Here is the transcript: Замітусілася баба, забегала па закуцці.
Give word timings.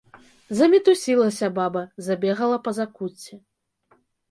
Замітусілася 0.59 1.51
баба, 1.59 1.85
забегала 2.07 2.57
па 2.67 2.75
закуцці. 2.81 3.35